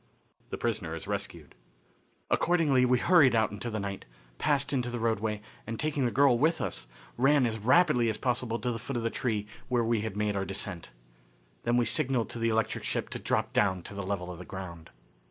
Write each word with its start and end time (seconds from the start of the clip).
The 0.49 0.57
Prisoner 0.57 0.95
Is 0.95 1.05
Rescued. 1.07 1.53
Accordingly 2.31 2.85
we 2.85 2.97
hurried 2.97 3.35
out 3.35 3.51
into 3.51 3.69
the 3.69 3.79
night, 3.79 4.05
passed 4.39 4.73
into 4.73 4.89
the 4.89 4.97
roadway, 4.97 5.43
and, 5.67 5.79
taking 5.79 6.05
the 6.05 6.11
girl 6.11 6.39
with 6.39 6.59
us, 6.59 6.87
ran 7.17 7.45
as 7.45 7.59
rapidly 7.59 8.09
as 8.09 8.17
possible 8.17 8.57
to 8.57 8.71
the 8.71 8.79
foot 8.79 8.97
of 8.97 9.03
the 9.03 9.11
tree 9.11 9.45
where 9.67 9.83
we 9.83 10.01
had 10.01 10.17
made 10.17 10.35
our 10.35 10.43
descent. 10.43 10.89
Then 11.65 11.77
we 11.77 11.85
signalled 11.85 12.31
to 12.31 12.39
the 12.39 12.49
electric 12.49 12.83
ship 12.83 13.09
to 13.09 13.19
drop 13.19 13.53
down 13.53 13.83
to 13.83 13.93
the 13.93 14.01
level 14.01 14.31
of 14.31 14.39
the 14.39 14.43
ground. 14.45 14.89